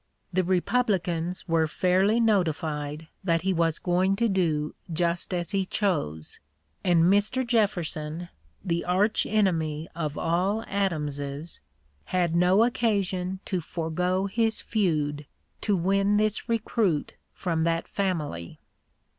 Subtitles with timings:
[0.33, 6.39] The Republicans were fairly notified that he was going to do just as he chose;
[6.83, 7.45] and Mr.
[7.45, 8.29] Jefferson,
[8.65, 11.59] the arch enemy of all Adamses,
[12.05, 15.27] had no occasion to forego his feud
[15.61, 18.57] to win this recruit from that family.